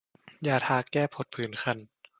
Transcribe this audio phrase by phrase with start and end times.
[0.47, 1.77] ยาทาแก้ผดผื่นคัน